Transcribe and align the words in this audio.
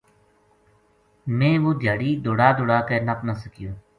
میں 1.37 1.51
وہ 1.63 1.73
دھیاڑی 1.81 2.11
دوڑا 2.25 2.49
دوڑا 2.57 2.79
کے 2.87 2.95
نپ 3.07 3.19
نہ 3.27 3.33
سکیو 3.43 3.71